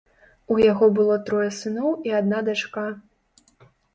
У 0.53 0.55
яго 0.71 0.87
было 0.99 1.17
трое 1.27 1.49
сыноў 1.59 1.91
і 2.11 2.15
адна 2.21 2.39
дачка. 2.49 2.87